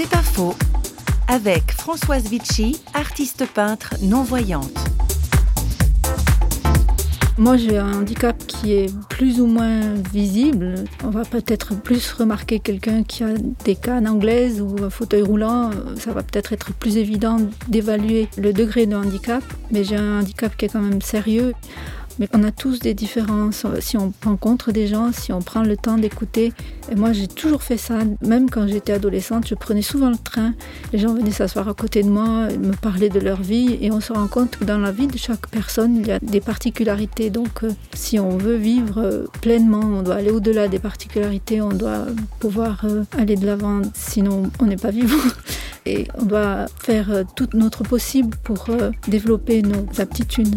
[0.00, 0.54] C'est pas faux.
[1.26, 4.78] Avec Françoise Vichy, artiste peintre non-voyante.
[7.36, 10.84] Moi, j'ai un handicap qui est plus ou moins visible.
[11.02, 13.34] On va peut-être plus remarquer quelqu'un qui a
[13.64, 15.70] des cannes anglaises ou un fauteuil roulant.
[15.96, 19.42] Ça va peut-être être plus évident d'évaluer le degré de handicap.
[19.72, 21.54] Mais j'ai un handicap qui est quand même sérieux.
[22.18, 23.64] Mais on a tous des différences.
[23.80, 26.52] Si on rencontre des gens, si on prend le temps d'écouter.
[26.90, 27.98] Et moi, j'ai toujours fait ça.
[28.22, 30.54] Même quand j'étais adolescente, je prenais souvent le train.
[30.92, 33.78] Les gens venaient s'asseoir à côté de moi, me parler de leur vie.
[33.80, 36.18] Et on se rend compte que dans la vie de chaque personne, il y a
[36.18, 37.30] des particularités.
[37.30, 41.60] Donc, euh, si on veut vivre euh, pleinement, on doit aller au-delà des particularités.
[41.60, 42.06] On doit
[42.40, 43.82] pouvoir euh, aller de l'avant.
[43.94, 45.16] Sinon, on n'est pas vivant.
[45.86, 48.66] Et on doit faire tout notre possible pour
[49.06, 50.56] développer nos aptitudes.